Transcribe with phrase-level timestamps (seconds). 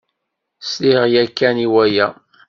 [0.61, 2.07] Sliɣ ya kan i waya.